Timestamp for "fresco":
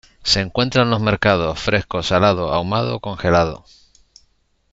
1.59-2.01